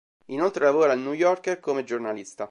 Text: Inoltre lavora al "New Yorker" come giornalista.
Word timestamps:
Inoltre 0.29 0.63
lavora 0.65 0.93
al 0.93 0.99
"New 0.99 1.13
Yorker" 1.13 1.59
come 1.59 1.83
giornalista. 1.83 2.39